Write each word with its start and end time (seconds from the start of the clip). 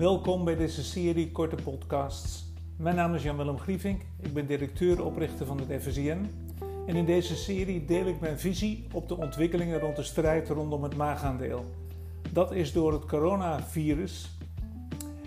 Welkom 0.00 0.44
bij 0.44 0.56
deze 0.56 0.84
serie 0.84 1.32
korte 1.32 1.56
podcasts. 1.62 2.44
Mijn 2.76 2.96
naam 2.96 3.14
is 3.14 3.22
Jan-Willem 3.22 3.58
Grievink, 3.58 4.02
ik 4.20 4.32
ben 4.32 4.46
directeur-oprichter 4.46 5.46
van 5.46 5.60
het 5.60 5.82
FSIN. 5.82 6.30
En 6.86 6.96
in 6.96 7.04
deze 7.04 7.36
serie 7.36 7.84
deel 7.84 8.06
ik 8.06 8.20
mijn 8.20 8.38
visie 8.38 8.86
op 8.92 9.08
de 9.08 9.16
ontwikkelingen 9.16 9.80
rond 9.80 9.96
de 9.96 10.02
strijd 10.02 10.48
rondom 10.48 10.82
het 10.82 10.96
maagaandeel. 10.96 11.64
Dat 12.32 12.52
is 12.52 12.72
door 12.72 12.92
het 12.92 13.04
coronavirus 13.04 14.30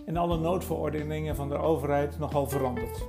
en 0.05 0.17
alle 0.17 0.37
noodverordeningen 0.37 1.35
van 1.35 1.49
de 1.49 1.57
overheid 1.57 2.19
nogal 2.19 2.49
veranderd. 2.49 3.05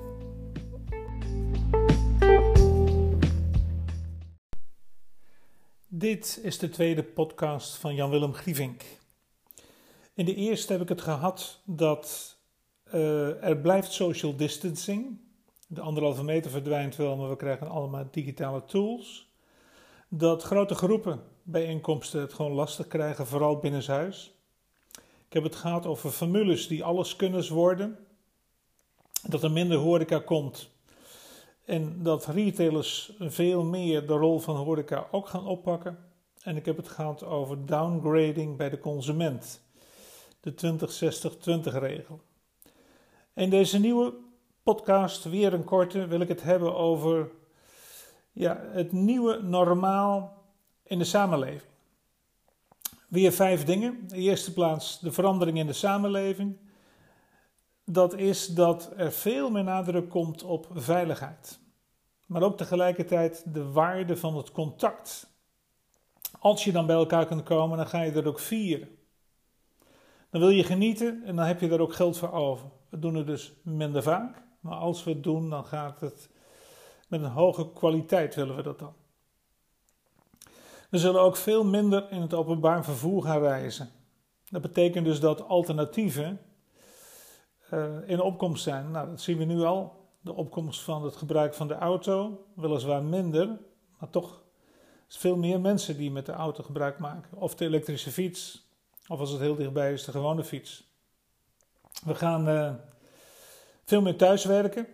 Dit 5.88 6.40
is 6.42 6.58
de 6.58 6.68
tweede 6.68 7.02
podcast 7.02 7.76
van 7.76 7.94
Jan-Willem 7.94 8.32
Grievink. 8.32 8.82
In 10.14 10.24
de 10.24 10.34
eerste 10.34 10.72
heb 10.72 10.82
ik 10.82 10.88
het 10.88 11.00
gehad 11.00 11.60
dat 11.64 12.36
uh, 12.94 13.44
er 13.44 13.56
blijft 13.56 13.92
social 13.92 14.36
distancing. 14.36 15.18
De 15.66 15.80
anderhalve 15.80 16.24
meter 16.24 16.50
verdwijnt 16.50 16.96
wel, 16.96 17.16
maar 17.16 17.28
we 17.28 17.36
krijgen 17.36 17.68
allemaal 17.68 18.08
digitale 18.10 18.64
tools. 18.64 19.32
Dat 20.08 20.42
grote 20.42 20.74
groepen 20.74 21.22
bijeenkomsten 21.42 22.20
het 22.20 22.32
gewoon 22.32 22.52
lastig 22.52 22.86
krijgen, 22.86 23.26
vooral 23.26 23.58
binnenshuis. 23.58 24.34
Ik 25.26 25.32
heb 25.32 25.42
het 25.42 25.56
gehad 25.56 25.86
over 25.86 26.10
formules 26.10 26.68
die 26.68 26.84
alles 26.84 27.16
kunnen 27.16 27.52
worden. 27.52 27.98
Dat 29.22 29.42
er 29.42 29.50
minder 29.50 29.78
horeca 29.78 30.18
komt. 30.18 30.70
En 31.64 32.02
dat 32.02 32.26
retailers 32.26 33.12
veel 33.18 33.64
meer 33.64 34.06
de 34.06 34.12
rol 34.12 34.38
van 34.38 34.56
horeca 34.56 35.06
ook 35.10 35.28
gaan 35.28 35.46
oppakken. 35.46 35.98
En 36.42 36.56
ik 36.56 36.64
heb 36.64 36.76
het 36.76 36.88
gehad 36.88 37.24
over 37.24 37.66
downgrading 37.66 38.56
bij 38.56 38.70
de 38.70 38.78
consument 38.78 39.62
de 40.44 40.78
20-60-20 41.70 41.72
regel. 41.72 42.20
In 43.34 43.50
deze 43.50 43.78
nieuwe 43.78 44.14
podcast, 44.62 45.24
weer 45.24 45.52
een 45.52 45.64
korte, 45.64 46.06
wil 46.06 46.20
ik 46.20 46.28
het 46.28 46.42
hebben 46.42 46.76
over 46.76 47.30
ja, 48.32 48.60
het 48.72 48.92
nieuwe 48.92 49.42
normaal 49.42 50.42
in 50.82 50.98
de 50.98 51.04
samenleving. 51.04 51.72
Weer 53.08 53.32
vijf 53.32 53.64
dingen. 53.64 53.98
In 54.00 54.08
de 54.08 54.16
eerste 54.16 54.52
plaats 54.52 55.00
de 55.00 55.12
verandering 55.12 55.58
in 55.58 55.66
de 55.66 55.72
samenleving. 55.72 56.56
Dat 57.84 58.14
is 58.14 58.46
dat 58.46 58.92
er 58.96 59.12
veel 59.12 59.50
meer 59.50 59.64
nadruk 59.64 60.08
komt 60.08 60.42
op 60.42 60.66
veiligheid. 60.74 61.58
Maar 62.26 62.42
ook 62.42 62.56
tegelijkertijd 62.56 63.54
de 63.54 63.70
waarde 63.70 64.16
van 64.16 64.36
het 64.36 64.52
contact. 64.52 65.32
Als 66.38 66.64
je 66.64 66.72
dan 66.72 66.86
bij 66.86 66.96
elkaar 66.96 67.26
kunt 67.26 67.42
komen, 67.42 67.76
dan 67.76 67.86
ga 67.86 68.02
je 68.02 68.12
dat 68.12 68.24
ook 68.24 68.38
vieren. 68.38 68.88
Dan 70.34 70.42
wil 70.42 70.52
je 70.52 70.64
genieten 70.64 71.22
en 71.24 71.36
dan 71.36 71.44
heb 71.44 71.60
je 71.60 71.68
daar 71.68 71.80
ook 71.80 71.94
geld 71.94 72.18
voor 72.18 72.32
over. 72.32 72.66
We 72.88 72.98
doen 72.98 73.14
het 73.14 73.26
dus 73.26 73.52
minder 73.62 74.02
vaak, 74.02 74.42
maar 74.60 74.76
als 74.76 75.04
we 75.04 75.10
het 75.10 75.22
doen, 75.22 75.50
dan 75.50 75.64
gaat 75.64 76.00
het 76.00 76.28
met 77.08 77.22
een 77.22 77.30
hoge 77.30 77.72
kwaliteit 77.72 78.34
willen 78.34 78.56
we 78.56 78.62
dat 78.62 78.78
dan. 78.78 78.92
We 80.90 80.98
zullen 80.98 81.20
ook 81.20 81.36
veel 81.36 81.64
minder 81.64 82.10
in 82.10 82.20
het 82.20 82.34
openbaar 82.34 82.84
vervoer 82.84 83.22
gaan 83.22 83.40
reizen. 83.40 83.90
Dat 84.50 84.62
betekent 84.62 85.04
dus 85.04 85.20
dat 85.20 85.48
alternatieven 85.48 86.40
uh, 87.72 87.86
in 88.06 88.20
opkomst 88.20 88.62
zijn. 88.62 88.90
Nou, 88.90 89.08
dat 89.08 89.20
zien 89.20 89.38
we 89.38 89.44
nu 89.44 89.62
al. 89.62 90.08
De 90.20 90.32
opkomst 90.32 90.82
van 90.82 91.04
het 91.04 91.16
gebruik 91.16 91.54
van 91.54 91.68
de 91.68 91.74
auto, 91.74 92.46
weliswaar 92.54 93.02
minder, 93.02 93.58
maar 93.98 94.10
toch 94.10 94.42
veel 95.08 95.36
meer 95.36 95.60
mensen 95.60 95.96
die 95.96 96.10
met 96.10 96.26
de 96.26 96.32
auto 96.32 96.62
gebruik 96.62 96.98
maken. 96.98 97.38
Of 97.38 97.54
de 97.54 97.64
elektrische 97.64 98.10
fiets, 98.10 98.63
of 99.08 99.20
als 99.20 99.30
het 99.30 99.40
heel 99.40 99.54
dichtbij 99.54 99.92
is, 99.92 100.04
de 100.04 100.10
gewone 100.10 100.44
fiets. 100.44 100.92
We 102.04 102.14
gaan 102.14 102.48
uh, 102.48 102.72
veel 103.84 104.02
meer 104.02 104.16
thuiswerken. 104.16 104.86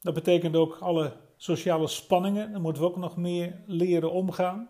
Dat 0.00 0.14
betekent 0.14 0.56
ook 0.56 0.78
alle 0.80 1.12
sociale 1.36 1.86
spanningen. 1.86 2.52
Daar 2.52 2.60
moeten 2.60 2.82
we 2.82 2.88
ook 2.88 2.96
nog 2.96 3.16
meer 3.16 3.60
leren 3.66 4.12
omgaan. 4.12 4.68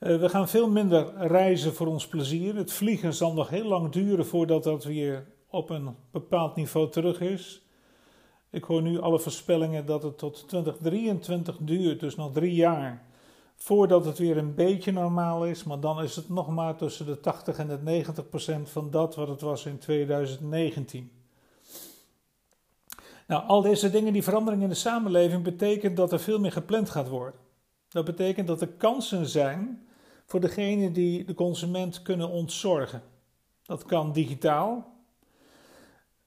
Uh, 0.00 0.20
we 0.20 0.28
gaan 0.28 0.48
veel 0.48 0.68
minder 0.68 1.26
reizen 1.26 1.74
voor 1.74 1.86
ons 1.86 2.06
plezier. 2.06 2.56
Het 2.56 2.72
vliegen 2.72 3.14
zal 3.14 3.32
nog 3.32 3.48
heel 3.48 3.64
lang 3.64 3.92
duren 3.92 4.26
voordat 4.26 4.64
dat 4.64 4.84
weer 4.84 5.26
op 5.50 5.70
een 5.70 5.96
bepaald 6.10 6.56
niveau 6.56 6.90
terug 6.90 7.20
is. 7.20 7.62
Ik 8.50 8.64
hoor 8.64 8.82
nu 8.82 9.00
alle 9.00 9.18
voorspellingen 9.18 9.86
dat 9.86 10.02
het 10.02 10.18
tot 10.18 10.48
2023 10.48 11.56
duurt, 11.60 12.00
dus 12.00 12.16
nog 12.16 12.32
drie 12.32 12.54
jaar 12.54 13.07
voordat 13.58 14.04
het 14.04 14.18
weer 14.18 14.36
een 14.36 14.54
beetje 14.54 14.92
normaal 14.92 15.46
is, 15.46 15.64
maar 15.64 15.80
dan 15.80 16.02
is 16.02 16.16
het 16.16 16.28
nog 16.28 16.48
maar 16.48 16.76
tussen 16.76 17.06
de 17.06 17.20
80 17.20 17.58
en 17.58 17.68
de 17.68 17.78
90 17.82 18.28
procent 18.28 18.70
van 18.70 18.90
dat 18.90 19.14
wat 19.14 19.28
het 19.28 19.40
was 19.40 19.66
in 19.66 19.78
2019. 19.78 21.12
Nou, 23.26 23.46
al 23.46 23.62
deze 23.62 23.90
dingen, 23.90 24.12
die 24.12 24.22
verandering 24.22 24.62
in 24.62 24.68
de 24.68 24.74
samenleving, 24.74 25.42
betekent 25.42 25.96
dat 25.96 26.12
er 26.12 26.20
veel 26.20 26.38
meer 26.38 26.52
gepland 26.52 26.90
gaat 26.90 27.08
worden. 27.08 27.40
Dat 27.88 28.04
betekent 28.04 28.46
dat 28.46 28.60
er 28.60 28.68
kansen 28.68 29.26
zijn 29.26 29.88
voor 30.26 30.40
degene 30.40 30.92
die 30.92 31.24
de 31.24 31.34
consument 31.34 32.02
kunnen 32.02 32.28
ontzorgen. 32.28 33.02
Dat 33.62 33.84
kan 33.84 34.12
digitaal, 34.12 34.96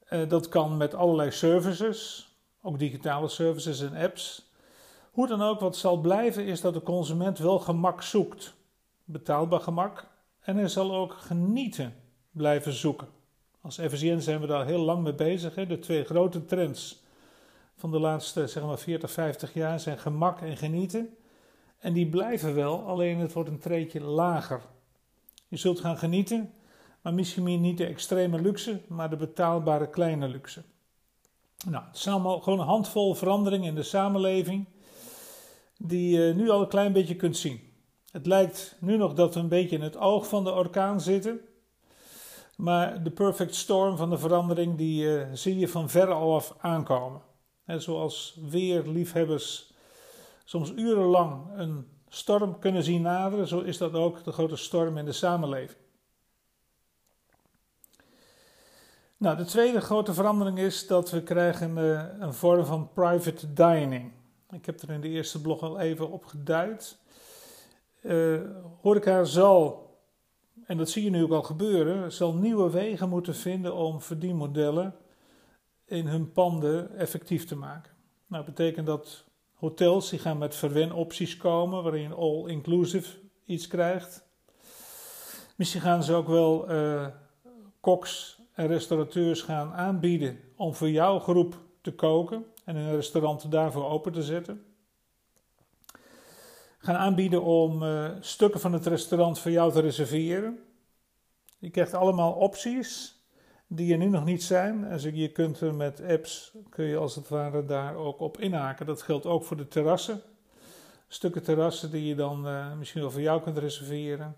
eh, 0.05 0.29
dat 0.29 0.49
kan 0.49 0.77
met 0.77 0.93
allerlei 0.93 1.31
services, 1.31 2.29
ook 2.61 2.79
digitale 2.79 3.27
services 3.27 3.81
en 3.81 3.95
apps. 3.95 4.50
Hoe 5.11 5.27
dan 5.27 5.41
ook, 5.41 5.59
wat 5.59 5.75
zal 5.75 5.97
blijven 5.97 6.45
is 6.45 6.61
dat 6.61 6.73
de 6.73 6.81
consument 6.81 7.37
wel 7.37 7.59
gemak 7.59 8.01
zoekt. 8.01 8.53
Betaalbaar 9.03 9.59
gemak. 9.59 10.07
En 10.39 10.57
hij 10.57 10.67
zal 10.67 10.95
ook 10.95 11.13
genieten 11.13 11.95
blijven 12.31 12.73
zoeken. 12.73 13.07
Als 13.61 13.79
FSN 13.79 14.19
zijn 14.19 14.41
we 14.41 14.47
daar 14.47 14.65
heel 14.65 14.81
lang 14.81 15.03
mee 15.03 15.13
bezig. 15.13 15.55
Hè? 15.55 15.65
De 15.65 15.79
twee 15.79 16.03
grote 16.03 16.45
trends 16.45 17.03
van 17.75 17.91
de 17.91 17.99
laatste 17.99 18.47
zeg 18.47 18.63
maar 18.63 18.79
40, 18.79 19.11
50 19.11 19.53
jaar 19.53 19.79
zijn 19.79 19.97
gemak 19.97 20.41
en 20.41 20.57
genieten. 20.57 21.15
En 21.77 21.93
die 21.93 22.09
blijven 22.09 22.55
wel, 22.55 22.83
alleen 22.83 23.19
het 23.19 23.33
wordt 23.33 23.49
een 23.49 23.59
treetje 23.59 24.01
lager. 24.01 24.61
Je 25.47 25.57
zult 25.57 25.79
gaan 25.79 25.97
genieten, 25.97 26.53
maar 27.01 27.13
misschien 27.13 27.61
niet 27.61 27.77
de 27.77 27.85
extreme 27.85 28.41
luxe, 28.41 28.81
maar 28.87 29.09
de 29.09 29.15
betaalbare 29.15 29.89
kleine 29.89 30.27
luxe. 30.27 30.63
Nou, 31.69 31.85
het 31.85 31.95
is 31.95 32.07
allemaal 32.07 32.39
gewoon 32.39 32.59
een 32.59 32.65
handvol 32.65 33.13
verandering 33.13 33.65
in 33.65 33.75
de 33.75 33.83
samenleving 33.83 34.65
die 35.83 36.19
je 36.19 36.33
nu 36.33 36.49
al 36.49 36.61
een 36.61 36.67
klein 36.67 36.93
beetje 36.93 37.15
kunt 37.15 37.37
zien. 37.37 37.59
Het 38.11 38.25
lijkt 38.25 38.77
nu 38.79 38.97
nog 38.97 39.13
dat 39.13 39.33
we 39.33 39.39
een 39.39 39.47
beetje 39.47 39.75
in 39.75 39.81
het 39.81 39.97
oog 39.97 40.27
van 40.27 40.43
de 40.43 40.51
orkaan 40.51 41.01
zitten. 41.01 41.41
Maar 42.57 43.03
de 43.03 43.11
perfect 43.11 43.55
storm 43.55 43.97
van 43.97 44.09
de 44.09 44.17
verandering, 44.17 44.77
die 44.77 45.03
uh, 45.03 45.27
zie 45.33 45.59
je 45.59 45.67
van 45.67 45.89
ver 45.89 46.11
al 46.11 46.35
af 46.35 46.55
aankomen. 46.59 47.21
En 47.65 47.81
zoals 47.81 48.39
weerliefhebbers 48.49 49.73
soms 50.43 50.71
urenlang 50.75 51.45
een 51.55 51.87
storm 52.07 52.59
kunnen 52.59 52.83
zien 52.83 53.01
naderen, 53.01 53.47
zo 53.47 53.59
is 53.59 53.77
dat 53.77 53.93
ook 53.93 54.23
de 54.23 54.31
grote 54.31 54.55
storm 54.55 54.97
in 54.97 55.05
de 55.05 55.11
samenleving. 55.11 55.79
Nou, 59.17 59.37
de 59.37 59.45
tweede 59.45 59.81
grote 59.81 60.13
verandering 60.13 60.59
is 60.59 60.87
dat 60.87 61.09
we 61.11 61.23
krijgen 61.23 61.77
uh, 61.77 62.03
een 62.19 62.33
vorm 62.33 62.65
van 62.65 62.89
private 62.93 63.53
dining. 63.53 64.11
Ik 64.51 64.65
heb 64.65 64.81
er 64.81 64.89
in 64.89 65.01
de 65.01 65.09
eerste 65.09 65.41
blog 65.41 65.61
al 65.61 65.79
even 65.79 66.11
op 66.11 66.25
geduid. 66.25 66.97
Uh, 68.01 68.41
horeca 68.81 69.23
zal, 69.23 69.89
en 70.65 70.77
dat 70.77 70.89
zie 70.89 71.03
je 71.03 71.09
nu 71.09 71.23
ook 71.23 71.31
al 71.31 71.41
gebeuren, 71.41 72.11
zal 72.11 72.33
nieuwe 72.33 72.69
wegen 72.69 73.09
moeten 73.09 73.35
vinden 73.35 73.75
om 73.75 74.01
verdienmodellen 74.01 74.95
in 75.85 76.07
hun 76.07 76.31
panden 76.31 76.97
effectief 76.97 77.45
te 77.45 77.55
maken. 77.55 77.91
Nou, 78.27 78.45
dat 78.45 78.55
betekent 78.55 78.85
dat 78.85 79.23
hotels 79.53 80.09
die 80.09 80.19
gaan 80.19 80.37
met 80.37 80.55
verwenopties 80.55 81.37
komen, 81.37 81.83
waarin 81.83 82.01
je 82.01 82.13
all-inclusive 82.13 83.17
iets 83.45 83.67
krijgt. 83.67 84.25
Misschien 85.55 85.81
gaan 85.81 86.03
ze 86.03 86.13
ook 86.13 86.27
wel 86.27 86.71
uh, 86.71 87.07
koks 87.79 88.41
en 88.53 88.67
restaurateurs 88.67 89.41
gaan 89.41 89.73
aanbieden 89.73 90.39
om 90.55 90.73
voor 90.73 90.89
jouw 90.89 91.19
groep 91.19 91.59
te 91.81 91.93
koken 91.93 92.45
en 92.65 92.75
een 92.75 92.95
restaurant 92.95 93.51
daarvoor 93.51 93.89
open 93.89 94.11
te 94.11 94.23
zetten. 94.23 94.65
Gaan 96.77 96.95
aanbieden 96.95 97.43
om 97.43 97.83
uh, 97.83 98.09
stukken 98.19 98.59
van 98.59 98.73
het 98.73 98.85
restaurant 98.85 99.39
voor 99.39 99.51
jou 99.51 99.71
te 99.71 99.79
reserveren. 99.79 100.59
Je 101.57 101.69
krijgt 101.69 101.93
allemaal 101.93 102.33
opties 102.33 103.19
die 103.67 103.91
er 103.91 103.97
nu 103.97 104.09
nog 104.09 104.25
niet 104.25 104.43
zijn. 104.43 104.85
En 104.85 105.15
je 105.15 105.31
kunt 105.31 105.61
er 105.61 105.73
met 105.73 106.01
apps, 106.07 106.53
kun 106.69 106.85
je 106.85 106.97
als 106.97 107.15
het 107.15 107.29
ware 107.29 107.65
daar 107.65 107.95
ook 107.95 108.19
op 108.19 108.39
inhaken. 108.39 108.85
Dat 108.85 109.01
geldt 109.01 109.25
ook 109.25 109.43
voor 109.43 109.57
de 109.57 109.67
terrassen. 109.67 110.21
Stukken 111.07 111.43
terrassen 111.43 111.91
die 111.91 112.05
je 112.05 112.15
dan 112.15 112.47
uh, 112.47 112.73
misschien 112.73 113.01
wel 113.01 113.11
voor 113.11 113.21
jou 113.21 113.41
kunt 113.41 113.57
reserveren. 113.57 114.35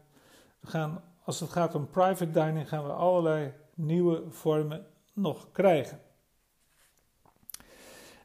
We 0.60 0.68
gaan, 0.68 1.04
als 1.24 1.40
het 1.40 1.50
gaat 1.50 1.76
om 1.76 1.90
private 1.90 2.32
dining 2.32 2.68
gaan 2.68 2.84
we 2.84 2.92
allerlei 2.92 3.54
nieuwe 3.74 4.24
vormen 4.30 4.86
nog 5.14 5.52
krijgen. 5.52 6.00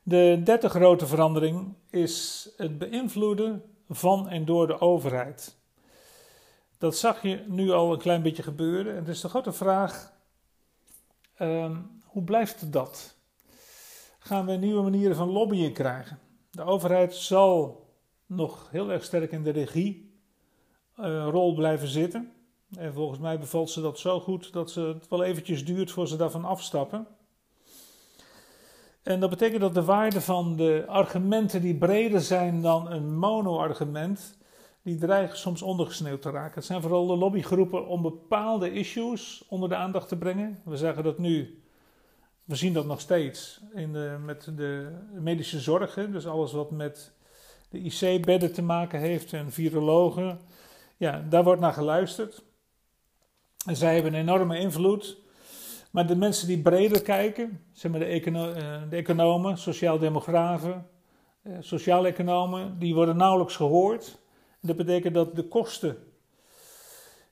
De 0.08 0.40
derde 0.44 0.68
grote 0.68 1.06
verandering 1.06 1.74
is 1.90 2.48
het 2.56 2.78
beïnvloeden 2.78 3.62
van 3.88 4.28
en 4.28 4.44
door 4.44 4.66
de 4.66 4.80
overheid. 4.80 5.56
Dat 6.78 6.96
zag 6.96 7.22
je 7.22 7.44
nu 7.46 7.70
al 7.70 7.92
een 7.92 7.98
klein 7.98 8.22
beetje 8.22 8.42
gebeuren. 8.42 8.96
En 8.96 9.06
is 9.06 9.20
de 9.20 9.28
grote 9.28 9.52
vraag: 9.52 10.12
Ehm, 11.34 11.76
hoe 12.04 12.22
blijft 12.22 12.72
dat? 12.72 13.16
Gaan 14.18 14.46
we 14.46 14.52
nieuwe 14.52 14.82
manieren 14.82 15.16
van 15.16 15.28
lobbyen 15.28 15.72
krijgen? 15.72 16.18
De 16.50 16.62
overheid 16.62 17.14
zal 17.14 17.82
nog 18.26 18.68
heel 18.70 18.90
erg 18.90 19.04
sterk 19.04 19.32
in 19.32 19.42
de 19.42 19.50
regierol 19.50 21.50
uh, 21.50 21.54
blijven 21.54 21.88
zitten. 21.88 22.32
En 22.76 22.92
volgens 22.92 23.18
mij 23.18 23.38
bevalt 23.38 23.70
ze 23.70 23.80
dat 23.80 23.98
zo 23.98 24.20
goed 24.20 24.52
dat 24.52 24.70
ze 24.70 24.80
het 24.80 25.08
wel 25.08 25.24
eventjes 25.24 25.64
duurt 25.64 25.90
voor 25.90 26.08
ze 26.08 26.16
daarvan 26.16 26.44
afstappen. 26.44 27.06
En 29.02 29.20
dat 29.20 29.30
betekent 29.30 29.60
dat 29.60 29.74
de 29.74 29.84
waarde 29.84 30.20
van 30.20 30.56
de 30.56 30.84
argumenten 30.86 31.60
die 31.60 31.74
breder 31.74 32.20
zijn 32.20 32.62
dan 32.62 32.90
een 32.90 33.18
mono-argument, 33.18 34.38
die 34.82 34.98
dreigen 34.98 35.38
soms 35.38 35.62
ondergesneeuwd 35.62 36.22
te 36.22 36.30
raken. 36.30 36.54
Het 36.54 36.64
zijn 36.64 36.80
vooral 36.80 37.06
de 37.06 37.16
lobbygroepen 37.16 37.86
om 37.86 38.02
bepaalde 38.02 38.72
issues 38.72 39.44
onder 39.48 39.68
de 39.68 39.76
aandacht 39.76 40.08
te 40.08 40.16
brengen. 40.16 40.58
We 40.64 40.76
zeggen 40.76 41.04
dat 41.04 41.18
nu, 41.18 41.62
we 42.44 42.54
zien 42.54 42.72
dat 42.72 42.86
nog 42.86 43.00
steeds 43.00 43.60
in 43.74 43.92
de, 43.92 44.16
met 44.24 44.52
de 44.56 44.98
medische 45.12 45.60
zorgen, 45.60 46.12
dus 46.12 46.26
alles 46.26 46.52
wat 46.52 46.70
met 46.70 47.12
de 47.68 47.78
IC-bedden 47.78 48.52
te 48.52 48.62
maken 48.62 49.00
heeft 49.00 49.32
en 49.32 49.52
virologen. 49.52 50.40
Ja, 50.96 51.24
daar 51.28 51.44
wordt 51.44 51.60
naar 51.60 51.72
geluisterd. 51.72 52.42
En 53.66 53.76
zij 53.76 53.94
hebben 53.94 54.14
een 54.14 54.20
enorme 54.20 54.58
invloed. 54.58 55.16
Maar 55.90 56.06
de 56.06 56.16
mensen 56.16 56.46
die 56.46 56.62
breder 56.62 57.02
kijken, 57.02 57.60
zeg 57.72 57.90
maar 57.90 58.00
de, 58.00 58.06
econo 58.06 58.52
eh, 58.52 58.82
de 58.90 58.96
economen, 58.96 59.58
sociaal-demografen, 59.58 60.86
eh, 61.42 61.52
sociaal-economen, 61.60 62.78
die 62.78 62.94
worden 62.94 63.16
nauwelijks 63.16 63.56
gehoord. 63.56 64.18
Dat 64.60 64.76
betekent 64.76 65.14
dat 65.14 65.36
de 65.36 65.48
kosten 65.48 65.96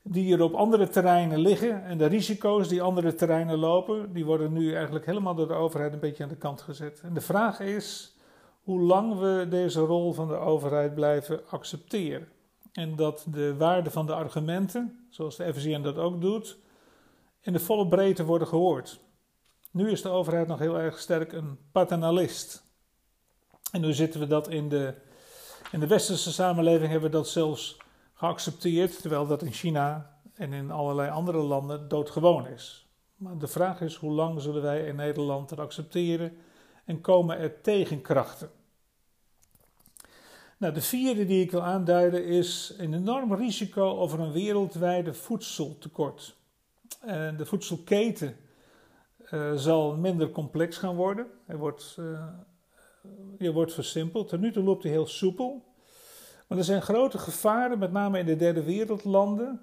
die 0.08 0.35
er 0.35 0.43
op 0.43 0.55
andere 0.55 0.88
terreinen 0.88 1.38
liggen 1.38 1.85
en 1.85 1.99
de 1.99 2.06
risico's 2.06 2.69
die 2.69 2.82
andere 2.82 3.14
terreinen 3.14 3.58
lopen, 3.58 4.12
die 4.12 4.25
worden 4.25 4.53
nu 4.53 4.75
eigenlijk 4.75 5.06
helemaal 5.06 5.35
door 5.35 5.49
de 5.49 5.55
overheid 5.55 5.93
een 5.93 5.99
beetje 5.99 6.23
aan 6.23 6.29
de 6.29 6.37
kant 6.37 6.62
gezet. 6.62 7.00
En 7.00 7.14
de 7.14 7.20
vraag 7.20 7.61
is 7.61 8.17
hoe 8.62 8.81
lang 8.81 9.19
we 9.19 9.47
deze 9.49 9.81
rol 9.81 10.12
van 10.12 10.29
de 10.29 10.37
overheid 10.37 10.94
blijven 10.94 11.41
accepteren. 11.49 12.29
En 12.73 12.97
dat 12.97 13.26
de 13.31 13.56
waarde 13.56 13.91
van 13.91 14.06
de 14.06 14.14
argumenten, 14.14 15.06
zoals 15.11 15.37
de 15.37 15.55
FCN 15.55 15.82
dat 15.82 15.99
ook 15.99 16.20
doet, 16.20 16.59
in 17.46 17.52
de 17.52 17.58
volle 17.58 17.88
breedte 17.88 18.25
worden 18.25 18.48
gehoord. 18.48 19.00
Nu 19.70 19.90
is 19.90 20.02
de 20.02 20.08
overheid 20.08 20.46
nog 20.46 20.58
heel 20.58 20.78
erg 20.78 20.98
sterk 20.98 21.32
een 21.32 21.58
paternalist. 21.72 22.64
En 23.72 23.81
nu 23.81 23.93
zitten 23.93 24.20
we 24.20 24.26
dat 24.26 24.48
in 24.48 24.69
de, 24.69 24.94
in 25.72 25.81
de 25.81 25.87
westerse 25.87 26.32
samenleving 26.32 26.90
hebben 26.90 27.10
we 27.10 27.16
dat 27.16 27.28
zelfs 27.28 27.76
geaccepteerd, 28.14 29.00
terwijl 29.00 29.26
dat 29.26 29.43
in 29.43 29.52
China 29.52 30.19
en 30.34 30.52
in 30.52 30.70
allerlei 30.70 31.10
andere 31.10 31.38
landen 31.38 31.88
doodgewoon 31.88 32.46
is. 32.46 32.87
Maar 33.16 33.38
de 33.38 33.46
vraag 33.46 33.81
is 33.81 33.94
hoe 33.94 34.12
lang 34.12 34.40
zullen 34.40 34.62
wij 34.62 34.87
in 34.87 34.96
Nederland 34.96 35.49
dat 35.49 35.58
accepteren 35.58 36.37
en 36.84 37.00
komen 37.00 37.38
er 37.38 37.60
tegenkrachten? 37.60 38.50
Nou, 40.56 40.75
de 40.75 40.82
vierde 40.82 41.26
die 41.26 41.42
ik 41.42 41.50
wil 41.50 41.62
aanduiden 41.62 42.25
is 42.25 42.75
een 42.78 42.94
enorm 42.94 43.34
risico 43.34 43.96
over 43.96 44.20
een 44.20 44.32
wereldwijde 44.32 45.14
voedseltekort. 45.14 46.36
En 47.00 47.37
de 47.37 47.47
voedselketen 47.47 48.37
uh, 49.33 49.55
zal 49.55 49.97
minder 49.97 50.31
complex 50.31 50.77
gaan 50.77 50.97
worden. 50.97 51.27
Hij 51.47 51.56
wordt, 51.56 51.97
uh, 53.38 53.53
wordt 53.53 53.73
versimpeld. 53.73 54.29
Ten 54.29 54.41
nu 54.41 54.53
toe 54.53 54.62
loopt 54.62 54.83
hij 54.83 54.93
heel 54.93 55.06
soepel. 55.06 55.65
Maar 56.47 56.59
er 56.59 56.65
zijn 56.65 56.83
grote 56.83 57.19
gevaren, 57.19 57.79
met 57.79 57.93
name 57.93 58.19
in 58.19 58.27
de 58.27 58.37
derde 58.37 58.62
wereldlanden, 58.62 59.61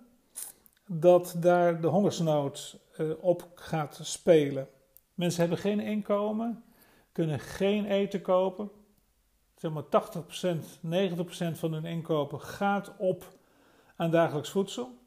dat 0.87 1.35
daar 1.37 1.81
de 1.81 1.87
hongersnood 1.87 2.79
uh, 2.97 3.11
op 3.19 3.47
gaat 3.55 3.99
spelen. 4.01 4.67
Mensen 5.13 5.41
hebben 5.41 5.57
geen 5.57 5.79
inkomen, 5.79 6.63
kunnen 7.11 7.39
geen 7.39 7.85
eten 7.85 8.21
kopen. 8.21 8.71
Zeg 9.57 9.71
maar 9.71 9.83
80%, 9.83 9.87
90% 11.53 11.57
van 11.57 11.73
hun 11.73 11.85
inkopen 11.85 12.41
gaat 12.41 12.91
op 12.97 13.37
aan 13.95 14.11
dagelijks 14.11 14.49
voedsel. 14.49 15.02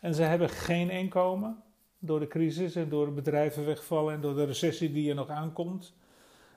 En 0.00 0.14
ze 0.14 0.22
hebben 0.22 0.48
geen 0.48 0.90
inkomen 0.90 1.62
door 1.98 2.20
de 2.20 2.26
crisis 2.26 2.74
en 2.74 2.88
door 2.88 3.06
de 3.06 3.12
bedrijven 3.12 3.64
wegvallen 3.64 4.14
en 4.14 4.20
door 4.20 4.34
de 4.34 4.44
recessie 4.44 4.92
die 4.92 5.08
er 5.08 5.14
nog 5.14 5.28
aankomt. 5.28 5.94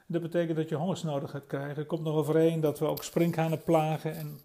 Dat 0.05 0.21
betekent 0.21 0.57
dat 0.57 0.69
je 0.69 0.75
hongersnood 0.75 1.29
gaat 1.29 1.47
krijgen. 1.47 1.77
Er 1.77 1.85
komt 1.85 2.03
nog 2.03 2.15
overeen 2.15 2.59
dat 2.59 2.79
we 2.79 2.85
ook 2.85 3.03
sprinkhanenplagen 3.03 4.15
en 4.15 4.39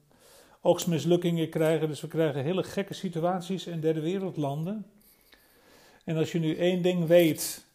oogstmislukkingen 0.60 1.48
krijgen. 1.48 1.88
Dus 1.88 2.00
we 2.00 2.08
krijgen 2.08 2.42
hele 2.42 2.62
gekke 2.62 2.94
situaties 2.94 3.66
in 3.66 3.80
derde 3.80 4.00
wereldlanden. 4.00 4.86
En 6.04 6.16
als 6.16 6.32
je 6.32 6.38
nu 6.38 6.56
één 6.56 6.82
ding 6.82 7.06
weet, 7.06 7.66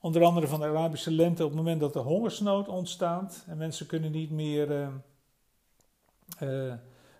onder 0.00 0.24
andere 0.24 0.46
van 0.46 0.60
de 0.60 0.66
Arabische 0.66 1.10
lente, 1.10 1.42
op 1.42 1.48
het 1.48 1.58
moment 1.58 1.80
dat 1.80 1.94
er 1.94 2.00
hongersnood 2.00 2.68
ontstaat 2.68 3.44
en 3.46 3.56
mensen 3.56 3.86
kunnen 3.86 4.12
niet 4.12 4.30
meer 4.30 4.70
uh, 4.70 4.88
uh, 6.42 6.74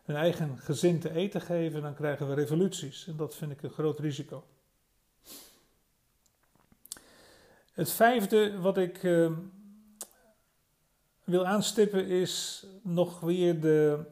hun 0.07 0.17
eigen 0.17 0.59
gezin 0.59 1.01
te 1.01 1.11
eten 1.11 1.41
geven, 1.41 1.83
dan 1.83 1.95
krijgen 1.95 2.29
we 2.29 2.35
revoluties. 2.35 3.07
En 3.07 3.17
dat 3.17 3.35
vind 3.35 3.51
ik 3.51 3.63
een 3.63 3.71
groot 3.71 3.99
risico. 3.99 4.45
Het 7.73 7.91
vijfde 7.91 8.59
wat 8.61 8.79
ik 8.79 9.03
uh, 9.03 9.31
wil 11.25 11.47
aanstippen 11.47 12.07
is 12.07 12.67
nog 12.83 13.21
weer 13.21 13.61
de, 13.61 14.05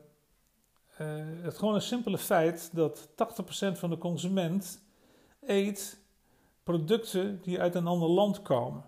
uh, 1.01 1.25
het 1.43 1.59
gewoon 1.59 1.75
een 1.75 1.83
simpele 1.83 2.19
feit 2.19 2.71
dat 2.73 3.09
80% 3.09 3.13
van 3.73 3.91
de 3.91 3.99
consument 3.99 4.81
eet 5.41 5.99
producten 6.63 7.41
die 7.43 7.61
uit 7.61 7.75
een 7.75 7.87
ander 7.87 8.09
land 8.09 8.43
komen. 8.43 8.85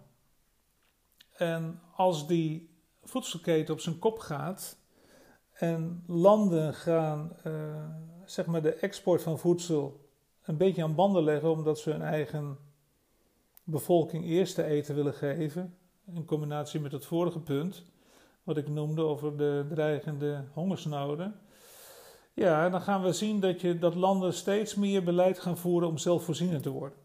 En 1.32 1.80
als 1.94 2.26
die 2.26 2.70
voedselketen 3.02 3.74
op 3.74 3.80
zijn 3.80 3.98
kop 3.98 4.18
gaat 4.18 4.76
en 5.58 6.02
landen 6.06 6.74
gaan 6.74 7.36
uh, 7.46 7.52
zeg 8.24 8.46
maar 8.46 8.62
de 8.62 8.74
export 8.74 9.22
van 9.22 9.38
voedsel 9.38 10.00
een 10.42 10.56
beetje 10.56 10.82
aan 10.82 10.94
banden 10.94 11.22
leggen 11.22 11.50
omdat 11.50 11.78
ze 11.78 11.90
hun 11.90 12.02
eigen 12.02 12.58
bevolking 13.64 14.24
eerst 14.24 14.54
te 14.54 14.64
eten 14.64 14.94
willen 14.94 15.14
geven, 15.14 15.76
in 16.06 16.24
combinatie 16.24 16.80
met 16.80 16.92
het 16.92 17.04
vorige 17.04 17.40
punt, 17.40 17.82
wat 18.42 18.56
ik 18.56 18.68
noemde 18.68 19.02
over 19.02 19.36
de 19.36 19.66
dreigende 19.68 20.44
hongersnoden. 20.52 21.40
Ja, 22.34 22.68
dan 22.68 22.80
gaan 22.80 23.02
we 23.02 23.12
zien 23.12 23.40
dat, 23.40 23.60
je, 23.60 23.78
dat 23.78 23.94
landen 23.94 24.32
steeds 24.32 24.74
meer 24.74 25.04
beleid 25.04 25.38
gaan 25.38 25.58
voeren 25.58 25.88
om 25.88 25.98
zelfvoorzienend 25.98 26.62
te 26.62 26.70
worden. 26.70 26.98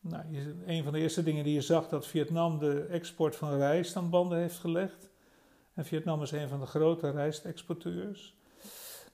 Nou, 0.00 0.24
een 0.66 0.84
van 0.84 0.92
de 0.92 0.98
eerste 0.98 1.22
dingen 1.22 1.44
die 1.44 1.54
je 1.54 1.60
zag, 1.60 1.88
dat 1.88 2.06
Vietnam 2.06 2.58
de 2.58 2.80
export 2.80 3.36
van 3.36 3.56
rijst 3.56 3.96
aan 3.96 4.10
banden 4.10 4.38
heeft 4.38 4.58
gelegd. 4.58 5.10
En 5.76 5.84
Vietnam 5.84 6.22
is 6.22 6.30
een 6.30 6.48
van 6.48 6.60
de 6.60 6.66
grote 6.66 7.10
rijstexporteurs. 7.10 8.36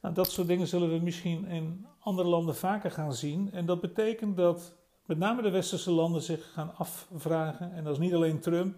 Nou, 0.01 0.15
dat 0.15 0.31
soort 0.31 0.49
dingen 0.49 0.67
zullen 0.67 0.91
we 0.91 1.05
misschien 1.05 1.47
in 1.47 1.87
andere 1.99 2.29
landen 2.29 2.57
vaker 2.57 2.91
gaan 2.91 3.15
zien. 3.15 3.53
En 3.53 3.67
dat 3.67 3.81
betekent 3.81 4.37
dat 4.37 4.75
met 5.07 5.19
name 5.19 5.43
de 5.43 5.51
westerse 5.51 5.91
landen 5.91 6.23
zich 6.23 6.53
gaan 6.53 6.75
afvragen, 6.77 7.73
en 7.73 7.85
dat 7.85 7.93
is 7.93 7.99
niet 7.99 8.15
alleen 8.15 8.41
Trump, 8.41 8.77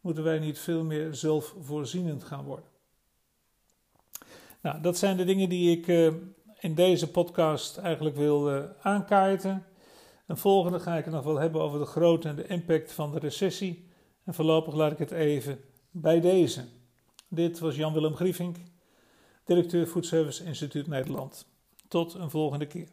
moeten 0.00 0.24
wij 0.24 0.38
niet 0.38 0.58
veel 0.58 0.84
meer 0.84 1.14
zelfvoorzienend 1.14 2.24
gaan 2.24 2.44
worden. 2.44 2.64
Nou, 4.60 4.80
dat 4.80 4.96
zijn 4.96 5.16
de 5.16 5.24
dingen 5.24 5.48
die 5.48 5.78
ik 5.78 5.86
uh, 5.86 6.12
in 6.60 6.74
deze 6.74 7.10
podcast 7.10 7.76
eigenlijk 7.76 8.16
wil 8.16 8.68
aankaarten. 8.80 9.64
Een 10.26 10.36
volgende 10.36 10.80
ga 10.80 10.96
ik 10.96 11.04
het 11.04 11.14
nog 11.14 11.24
wel 11.24 11.38
hebben 11.38 11.60
over 11.60 11.78
de 11.78 11.86
grootte 11.86 12.28
en 12.28 12.36
de 12.36 12.46
impact 12.46 12.92
van 12.92 13.12
de 13.12 13.18
recessie. 13.18 13.88
En 14.24 14.34
voorlopig 14.34 14.74
laat 14.74 14.92
ik 14.92 14.98
het 14.98 15.10
even 15.10 15.60
bij 15.90 16.20
deze. 16.20 16.64
Dit 17.34 17.58
was 17.58 17.76
Jan-Willem 17.76 18.14
Griefink, 18.14 18.56
directeur 19.44 19.86
Foodservice 19.86 20.44
Instituut 20.44 20.86
Nederland. 20.86 21.46
Tot 21.88 22.14
een 22.14 22.30
volgende 22.30 22.66
keer. 22.66 22.88